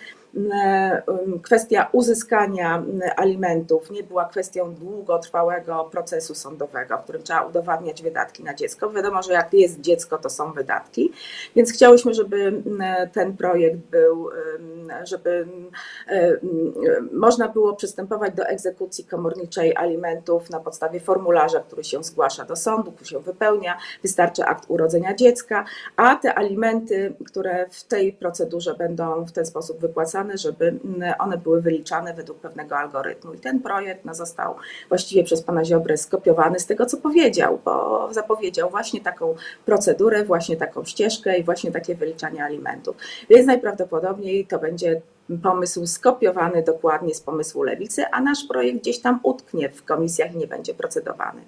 kwestia 1.43 1.89
uzyskania 1.91 2.83
alimentów 3.15 3.91
nie 3.91 4.03
była 4.03 4.25
kwestią 4.25 4.75
długotrwałego 4.75 5.89
procesu 5.91 6.35
sądowego, 6.35 6.97
w 6.97 7.03
którym 7.03 7.23
trzeba 7.23 7.41
udowadniać 7.41 8.03
wydatki 8.03 8.43
na 8.43 8.53
dziecko. 8.53 8.89
Wiadomo, 8.89 9.23
że 9.23 9.33
jak 9.33 9.53
jest 9.53 9.81
dziecko, 9.81 10.17
to 10.17 10.29
są 10.29 10.53
wydatki, 10.53 11.11
więc 11.55 11.71
chciałyśmy, 11.73 12.13
żeby 12.13 12.63
ten 13.11 13.37
projekt 13.37 13.77
był, 13.77 14.29
żeby 15.03 15.47
można 17.11 17.47
było 17.47 17.75
przystępować 17.75 18.33
do 18.33 18.43
egzekucji 18.43 19.05
komorniczej 19.05 19.75
alimentów 19.75 20.49
na 20.49 20.59
podstawie 20.59 20.99
formularza, 20.99 21.59
który 21.59 21.83
się 21.83 22.03
zgłasza 22.03 22.45
do 22.45 22.55
sądu, 22.55 22.91
który 22.91 23.09
się 23.09 23.19
wypełnia, 23.19 23.77
wystarczy 24.01 24.43
akt 24.43 24.65
urodzenia 24.67 25.15
dziecka, 25.15 25.65
a 25.95 26.15
te 26.15 26.37
alimenty, 26.37 27.13
które 27.25 27.65
w 27.69 27.83
tej 27.83 28.13
procedurze 28.13 28.75
będą 28.75 29.25
w 29.25 29.31
ten 29.31 29.45
sposób 29.45 29.79
wypłacane, 29.79 30.22
żeby 30.33 30.67
mm, 30.67 31.13
one 31.19 31.37
były 31.37 31.61
wyliczane 31.61 32.13
według 32.13 32.39
pewnego 32.39 32.77
algorytmu. 32.77 33.33
I 33.33 33.39
ten 33.39 33.59
projekt 33.59 34.05
no, 34.05 34.15
został 34.15 34.55
właściwie 34.89 35.23
przez 35.23 35.41
pana 35.41 35.65
Ziobrę 35.65 35.97
skopiowany 35.97 36.59
z 36.59 36.65
tego, 36.65 36.85
co 36.85 36.97
powiedział, 36.97 37.59
bo 37.65 38.07
zapowiedział 38.13 38.69
właśnie 38.69 39.01
taką 39.01 39.35
procedurę, 39.65 40.23
właśnie 40.23 40.57
taką 40.57 40.85
ścieżkę 40.85 41.37
i 41.37 41.43
właśnie 41.43 41.71
takie 41.71 41.95
wyliczanie 41.95 42.43
alimentów. 42.43 42.95
Więc 43.29 43.47
najprawdopodobniej 43.47 44.45
to 44.45 44.59
będzie 44.59 45.01
pomysł 45.43 45.85
skopiowany 45.85 46.63
dokładnie 46.63 47.15
z 47.15 47.21
pomysłu 47.21 47.63
lewicy, 47.63 48.05
a 48.11 48.21
nasz 48.21 48.43
projekt 48.43 48.79
gdzieś 48.79 48.99
tam 48.99 49.19
utknie 49.23 49.69
w 49.69 49.83
komisjach 49.83 50.33
i 50.33 50.37
nie 50.37 50.47
będzie 50.47 50.73
procedowany. 50.73 51.41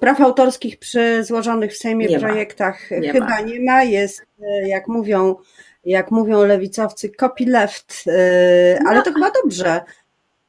Praw 0.00 0.20
autorskich 0.20 0.78
przy 0.78 1.24
złożonych 1.24 1.72
w 1.72 1.76
Sejmie 1.76 2.06
nie 2.06 2.20
projektach 2.20 2.90
nie 2.90 3.12
chyba 3.12 3.26
ma. 3.26 3.40
nie 3.40 3.60
ma. 3.60 3.82
Jest, 3.82 4.22
jak 4.66 4.88
mówią 4.88 5.36
jak 5.84 6.10
mówią 6.10 6.44
lewicowcy, 6.44 7.10
copyleft, 7.10 8.04
y, 8.06 8.78
ale 8.86 8.96
no. 8.96 9.02
to 9.02 9.12
chyba 9.12 9.30
dobrze, 9.30 9.80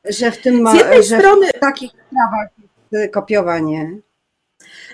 że 0.06 0.32
w 0.32 0.42
tym 0.42 0.68
jednej 0.76 1.04
że 1.04 1.18
strony 1.18 1.48
w 1.48 1.60
takich 1.60 1.92
sprawach 1.92 2.48
jest 2.92 3.14
kopiowanie. 3.14 3.92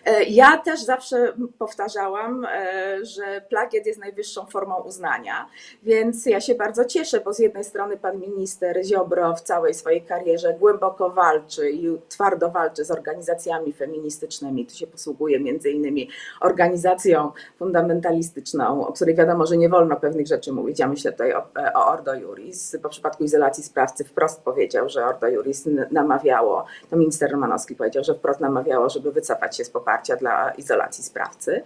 E, 0.05 0.23
ja 0.23 0.57
też 0.57 0.83
zawsze 0.83 1.33
powtarzałam, 1.57 2.45
e, 2.45 3.05
że 3.05 3.41
plagiat 3.49 3.85
jest 3.85 3.99
najwyższą 3.99 4.45
formą 4.45 4.75
uznania, 4.75 5.49
więc 5.83 6.25
ja 6.25 6.41
się 6.41 6.55
bardzo 6.55 6.85
cieszę, 6.85 7.19
bo 7.19 7.33
z 7.33 7.39
jednej 7.39 7.63
strony 7.63 7.97
pan 7.97 8.19
minister 8.19 8.85
Ziobro 8.85 9.35
w 9.35 9.41
całej 9.41 9.73
swojej 9.73 10.01
karierze 10.01 10.53
głęboko 10.59 11.09
walczy 11.09 11.69
i 11.71 11.97
twardo 12.09 12.49
walczy 12.49 12.85
z 12.85 12.91
organizacjami 12.91 13.73
feministycznymi. 13.73 14.65
Tu 14.65 14.75
się 14.75 14.87
posługuje 14.87 15.39
między 15.39 15.69
innymi 15.71 16.09
organizacją 16.41 17.31
fundamentalistyczną, 17.57 18.87
o 18.87 18.93
której 18.93 19.15
wiadomo, 19.15 19.45
że 19.45 19.57
nie 19.57 19.69
wolno 19.69 19.95
pewnych 19.95 20.27
rzeczy 20.27 20.51
mówić. 20.51 20.79
Ja 20.79 20.87
myślę 20.87 21.11
tutaj 21.11 21.33
o, 21.33 21.47
e, 21.57 21.73
o 21.73 21.87
Ordo 21.87 22.13
Juris, 22.15 22.75
w 22.83 22.89
przypadku 22.89 23.23
izolacji 23.23 23.63
sprawcy 23.63 24.03
wprost 24.03 24.41
powiedział, 24.41 24.89
że 24.89 25.05
Ordo 25.05 25.27
Juris 25.27 25.67
namawiało, 25.91 26.65
to 26.89 26.97
minister 26.97 27.31
Romanowski 27.31 27.75
powiedział, 27.75 28.03
że 28.03 28.13
wprost 28.13 28.39
namawiało, 28.39 28.89
żeby 28.89 29.11
wycofać 29.11 29.58
się 29.59 29.65
z 29.65 29.69
poparcia 29.69 30.15
dla 30.15 30.51
izolacji 30.51 31.03
sprawcy, 31.03 31.63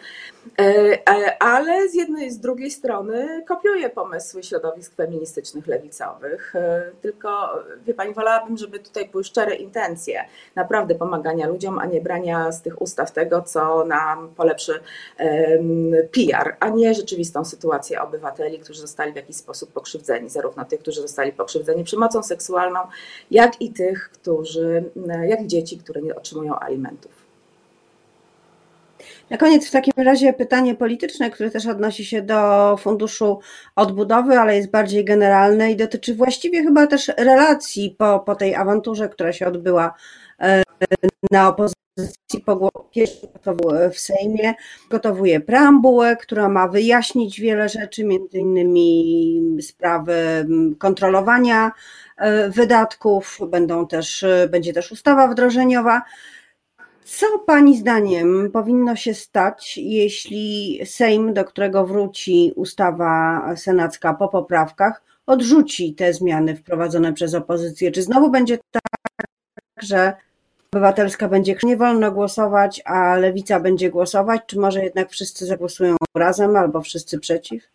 e, 0.59 0.63
e, 1.09 1.43
ale 1.43 1.89
z 1.89 1.93
jednej 1.93 2.31
z 2.31 2.39
drugiej 2.39 2.71
strony 2.71 3.43
kopiuje 3.47 3.89
pomysły 3.89 4.43
środowisk 4.43 4.95
feministycznych, 4.95 5.67
lewicowych. 5.67 6.55
E, 6.55 6.91
tylko 7.01 7.59
wie 7.85 7.93
pani, 7.93 8.13
wolałabym, 8.13 8.57
żeby 8.57 8.79
tutaj 8.79 9.09
były 9.09 9.23
szczere 9.23 9.55
intencje 9.55 10.25
naprawdę 10.55 10.95
pomagania 10.95 11.47
ludziom, 11.47 11.79
a 11.79 11.85
nie 11.85 12.01
brania 12.01 12.51
z 12.51 12.62
tych 12.62 12.81
ustaw 12.81 13.12
tego, 13.12 13.41
co 13.41 13.85
nam 13.85 14.29
polepszy 14.35 14.79
PR, 16.12 16.55
a 16.59 16.69
nie 16.69 16.93
rzeczywistą 16.93 17.45
sytuację 17.45 18.01
obywateli, 18.01 18.59
którzy 18.59 18.81
zostali 18.81 19.13
w 19.13 19.15
jakiś 19.15 19.35
sposób 19.35 19.71
pokrzywdzeni, 19.71 20.29
zarówno 20.29 20.65
tych, 20.65 20.79
którzy 20.79 21.01
zostali 21.01 21.31
pokrzywdzeni 21.31 21.83
przemocą 21.83 22.23
seksualną, 22.23 22.79
jak 23.31 23.62
i 23.62 23.73
tych, 23.73 24.09
którzy, 24.09 24.83
jak 25.27 25.41
i 25.41 25.47
dzieci, 25.47 25.77
które 25.77 26.01
nie 26.01 26.15
otrzymują 26.15 26.59
alimentów. 26.59 27.22
Na 29.33 29.39
koniec 29.39 29.67
w 29.67 29.71
takim 29.71 29.93
razie 29.97 30.33
pytanie 30.33 30.75
polityczne, 30.75 31.29
które 31.29 31.51
też 31.51 31.67
odnosi 31.67 32.05
się 32.05 32.21
do 32.21 32.77
Funduszu 32.77 33.39
Odbudowy, 33.75 34.39
ale 34.39 34.55
jest 34.55 34.71
bardziej 34.71 35.05
generalne 35.05 35.71
i 35.71 35.75
dotyczy 35.75 36.15
właściwie 36.15 36.63
chyba 36.63 36.87
też 36.87 37.11
relacji 37.17 37.95
po, 37.97 38.19
po 38.19 38.35
tej 38.35 38.55
awanturze, 38.55 39.09
która 39.09 39.33
się 39.33 39.47
odbyła 39.47 39.93
e, 40.39 40.63
na 41.31 41.47
opozycji 41.47 42.41
po 42.45 42.69
w 43.93 43.99
Sejmie. 43.99 44.53
Gotowuje 44.89 45.39
preambułę, 45.39 46.15
która 46.15 46.49
ma 46.49 46.67
wyjaśnić 46.67 47.41
wiele 47.41 47.69
rzeczy, 47.69 48.03
między 48.03 48.37
innymi 48.37 49.57
sprawy 49.61 50.47
kontrolowania 50.79 51.71
e, 52.17 52.49
wydatków, 52.49 53.39
będą 53.47 53.87
też, 53.87 54.25
będzie 54.49 54.73
też 54.73 54.91
ustawa 54.91 55.27
wdrożeniowa. 55.27 56.01
Co 57.05 57.39
Pani 57.39 57.77
zdaniem 57.77 58.51
powinno 58.51 58.95
się 58.95 59.13
stać, 59.13 59.77
jeśli 59.77 60.79
Sejm, 60.86 61.33
do 61.33 61.45
którego 61.45 61.86
wróci 61.86 62.51
ustawa 62.55 63.41
senacka 63.55 64.13
po 64.13 64.27
poprawkach, 64.27 65.03
odrzuci 65.25 65.93
te 65.93 66.13
zmiany 66.13 66.55
wprowadzone 66.55 67.13
przez 67.13 67.33
opozycję? 67.33 67.91
Czy 67.91 68.01
znowu 68.01 68.31
będzie 68.31 68.57
tak, 68.72 69.27
że 69.81 70.13
obywatelska 70.72 71.27
będzie 71.27 71.55
nie 71.63 71.77
wolno 71.77 72.12
głosować, 72.12 72.81
a 72.86 73.15
lewica 73.15 73.60
będzie 73.60 73.89
głosować? 73.89 74.41
Czy 74.48 74.60
może 74.60 74.83
jednak 74.83 75.10
wszyscy 75.10 75.45
zagłosują 75.45 75.95
razem 76.15 76.55
albo 76.55 76.81
wszyscy 76.81 77.19
przeciw? 77.19 77.72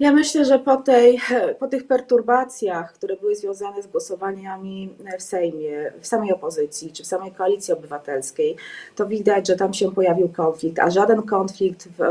Ja 0.00 0.12
myślę, 0.12 0.44
że 0.44 0.58
po, 0.58 0.76
tej, 0.76 1.20
po 1.58 1.68
tych 1.68 1.86
perturbacjach, 1.86 2.92
które 2.92 3.16
były 3.16 3.36
związane 3.36 3.82
z 3.82 3.86
głosowaniami 3.86 4.94
w 5.18 5.22
Sejmie, 5.22 5.92
w 6.00 6.06
samej 6.06 6.32
opozycji 6.32 6.92
czy 6.92 7.02
w 7.02 7.06
samej 7.06 7.32
koalicji 7.32 7.74
obywatelskiej, 7.74 8.56
to 8.96 9.06
widać, 9.06 9.48
że 9.48 9.56
tam 9.56 9.74
się 9.74 9.92
pojawił 9.92 10.28
konflikt, 10.28 10.78
a 10.78 10.90
żaden 10.90 11.22
konflikt 11.22 11.88
w 11.98 12.02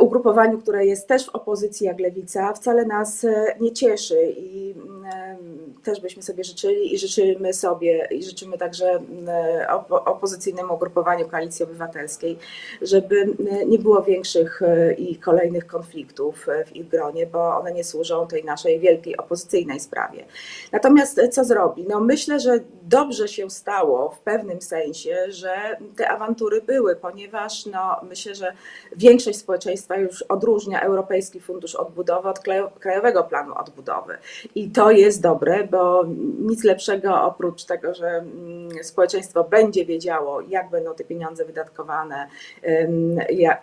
ugrupowaniu, 0.00 0.58
które 0.58 0.86
jest 0.86 1.08
też 1.08 1.26
w 1.26 1.28
opozycji 1.28 1.86
jak 1.86 2.00
lewica, 2.00 2.52
wcale 2.52 2.84
nas 2.84 3.24
e, 3.24 3.56
nie 3.60 3.72
cieszy. 3.72 4.34
I 4.36 4.74
też 5.82 6.00
byśmy 6.00 6.22
sobie 6.22 6.44
życzyli 6.44 6.94
i 6.94 6.98
życzymy 6.98 7.54
sobie 7.54 8.08
i 8.10 8.24
życzymy 8.24 8.58
także 8.58 9.02
opozycyjnemu 9.90 10.74
ugrupowaniu 10.74 11.28
Koalicji 11.28 11.64
Obywatelskiej, 11.64 12.38
żeby 12.82 13.36
nie 13.66 13.78
było 13.78 14.02
większych 14.02 14.60
i 14.98 15.16
kolejnych 15.16 15.66
konfliktów 15.66 16.46
w 16.66 16.76
ich 16.76 16.88
gronie, 16.88 17.26
bo 17.26 17.58
one 17.58 17.72
nie 17.72 17.84
służą 17.84 18.26
tej 18.26 18.44
naszej 18.44 18.80
wielkiej 18.80 19.16
opozycyjnej 19.16 19.80
sprawie. 19.80 20.24
Natomiast 20.72 21.20
co 21.30 21.44
zrobi? 21.44 21.84
No 21.88 22.00
myślę, 22.00 22.40
że 22.40 22.60
dobrze 22.82 23.28
się 23.28 23.50
stało 23.50 24.10
w 24.10 24.18
pewnym 24.18 24.62
sensie, 24.62 25.16
że 25.28 25.76
te 25.96 26.08
awantury 26.08 26.62
były, 26.62 26.96
ponieważ 26.96 27.66
no, 27.66 28.00
myślę, 28.02 28.34
że 28.34 28.52
większość 28.96 29.38
społeczeństwa 29.38 29.65
już 29.96 30.22
odróżnia 30.22 30.80
Europejski 30.80 31.40
Fundusz 31.40 31.74
Odbudowy 31.74 32.28
od 32.28 32.40
Krajowego 32.80 33.24
Planu 33.24 33.54
Odbudowy. 33.54 34.18
I 34.54 34.70
to 34.70 34.90
jest 34.90 35.22
dobre, 35.22 35.68
bo 35.70 36.04
nic 36.38 36.64
lepszego 36.64 37.22
oprócz 37.22 37.64
tego, 37.64 37.94
że 37.94 38.08
mm, 38.08 38.84
społeczeństwo 38.84 39.44
będzie 39.44 39.84
wiedziało, 39.84 40.40
jak 40.40 40.70
będą 40.70 40.94
te 40.94 41.04
pieniądze 41.04 41.44
wydatkowane, 41.44 42.28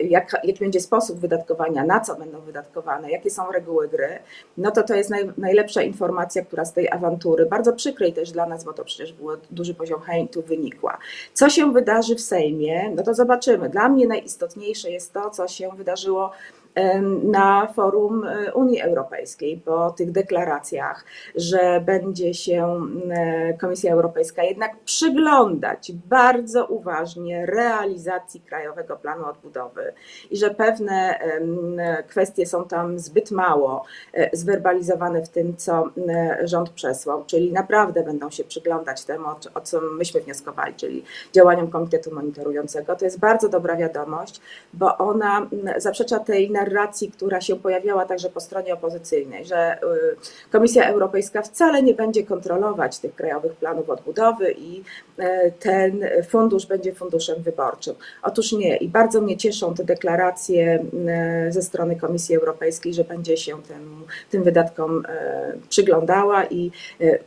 jaki 0.44 0.60
będzie 0.60 0.80
sposób 0.80 1.18
wydatkowania, 1.18 1.84
na 1.84 2.00
co 2.00 2.16
będą 2.16 2.40
wydatkowane, 2.40 3.10
jakie 3.10 3.30
są 3.30 3.52
reguły 3.52 3.88
gry, 3.88 4.18
no 4.58 4.70
to 4.70 4.82
to 4.82 4.94
jest 4.94 5.10
naj, 5.10 5.32
najlepsza 5.38 5.82
informacja, 5.82 6.44
która 6.44 6.64
z 6.64 6.72
tej 6.72 6.90
awantury, 6.90 7.46
bardzo 7.46 7.72
przykrej 7.72 8.12
też 8.12 8.32
dla 8.32 8.46
nas, 8.46 8.64
bo 8.64 8.72
to 8.72 8.84
przecież 8.84 9.12
był 9.12 9.28
duży 9.50 9.74
poziom 9.74 10.00
hejtu, 10.00 10.42
wynikła. 10.42 10.98
Co 11.32 11.48
się 11.48 11.72
wydarzy 11.72 12.14
w 12.14 12.20
Sejmie, 12.20 12.90
no 12.96 13.02
to 13.02 13.14
zobaczymy. 13.14 13.68
Dla 13.68 13.88
mnie 13.88 14.06
najistotniejsze 14.06 14.90
jest 14.90 15.12
to, 15.12 15.30
co 15.30 15.48
się 15.48 15.70
wydarzyło 15.94 16.30
na 17.22 17.66
forum 17.66 18.24
e, 18.24 18.52
Unii 18.52 18.80
Europejskiej 18.80 19.62
po 19.64 19.90
tych 19.90 20.12
deklaracjach, 20.12 21.04
że 21.34 21.82
będzie 21.86 22.34
się 22.34 22.80
e, 23.10 23.54
Komisja 23.54 23.92
Europejska 23.92 24.42
jednak 24.42 24.76
przyglądać 24.84 25.92
bardzo 25.92 26.66
uważnie 26.66 27.46
realizacji 27.46 28.40
Krajowego 28.40 28.96
Planu 28.96 29.24
Odbudowy 29.26 29.92
i 30.30 30.36
że 30.36 30.50
pewne 30.50 31.18
kwestie 32.08 32.46
są 32.46 32.64
tam 32.64 32.98
zbyt 32.98 33.30
mało 33.30 33.84
e, 34.12 34.36
zwerbalizowane 34.36 35.22
w 35.22 35.28
tym, 35.28 35.56
co 35.56 35.88
rząd 36.44 36.70
przesłał, 36.70 37.24
czyli 37.26 37.52
naprawdę 37.52 38.02
będą 38.02 38.30
się 38.30 38.44
przyglądać 38.44 39.04
temu, 39.04 39.24
o 39.54 39.60
co 39.60 39.80
myśmy 39.80 40.20
wnioskowali, 40.20 40.74
czyli 40.74 41.04
działaniom 41.32 41.70
Komitetu 41.70 42.14
Monitorującego. 42.14 42.96
To 42.96 43.04
jest 43.04 43.18
bardzo 43.18 43.48
dobra 43.48 43.76
wiadomość, 43.76 44.40
bo 44.72 44.98
ona 44.98 45.46
zaprzecza 45.76 46.18
tej 46.18 46.50
narracji, 46.50 46.63
która 47.10 47.40
się 47.40 47.56
pojawiała 47.56 48.04
także 48.06 48.30
po 48.30 48.40
stronie 48.40 48.74
opozycyjnej, 48.74 49.44
że 49.44 49.76
y, 49.76 50.50
Komisja 50.50 50.88
Europejska 50.88 51.42
wcale 51.42 51.82
nie 51.82 51.94
będzie 51.94 52.26
kontrolować 52.26 52.98
tych 52.98 53.14
krajowych 53.14 53.52
planów 53.52 53.90
odbudowy 53.90 54.52
i 54.58 54.80
y, 55.18 55.52
ten 55.60 56.04
fundusz 56.28 56.66
będzie 56.66 56.94
funduszem 56.94 57.42
wyborczym. 57.42 57.94
Otóż 58.22 58.52
nie 58.52 58.76
i 58.76 58.88
bardzo 58.88 59.20
mnie 59.20 59.36
cieszą 59.36 59.74
te 59.74 59.84
deklaracje 59.84 60.84
y, 61.48 61.52
ze 61.52 61.62
strony 61.62 61.96
Komisji 61.96 62.36
Europejskiej, 62.36 62.94
że 62.94 63.04
będzie 63.04 63.36
się 63.36 63.62
tym, 63.62 64.04
tym 64.30 64.42
wydatkom 64.42 65.02
przyglądała 65.68 66.44
i 66.44 66.70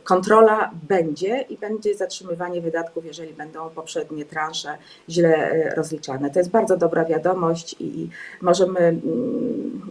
kontrola 0.04 0.70
będzie 0.88 1.44
i 1.48 1.56
będzie 1.56 1.94
zatrzymywanie 1.94 2.60
wydatków, 2.60 3.04
jeżeli 3.04 3.32
będą 3.32 3.70
poprzednie 3.70 4.24
transze 4.24 4.78
źle 5.08 5.72
rozliczane. 5.76 6.30
To 6.30 6.38
jest 6.38 6.50
bardzo 6.50 6.76
dobra 6.76 7.04
wiadomość 7.04 7.76
i 7.80 8.08
możemy 8.40 9.00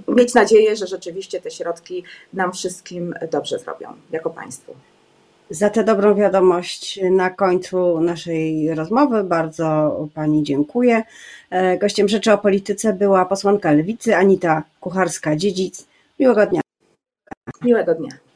mieć 0.07 0.33
nadzieję, 0.33 0.75
że 0.75 0.87
rzeczywiście 0.87 1.41
te 1.41 1.51
środki 1.51 2.03
nam 2.33 2.53
wszystkim 2.53 3.13
dobrze 3.31 3.59
zrobią 3.59 3.89
jako 4.11 4.29
państwu. 4.29 4.75
Za 5.49 5.69
tę 5.69 5.83
dobrą 5.83 6.15
wiadomość 6.15 6.99
na 7.11 7.29
końcu 7.29 8.01
naszej 8.01 8.75
rozmowy 8.75 9.23
bardzo 9.23 9.97
Pani 10.13 10.43
dziękuję. 10.43 11.03
E, 11.49 11.77
gościem 11.77 12.07
Rzeczy 12.07 12.33
o 12.33 12.37
Polityce 12.37 12.93
była 12.93 13.25
posłanka 13.25 13.71
Lewicy 13.71 14.15
Anita 14.15 14.63
Kucharska-Dziedzic. 14.81 15.85
Miłego 16.19 16.45
dnia. 16.45 16.61
Miłego 17.61 17.95
dnia. 17.95 18.26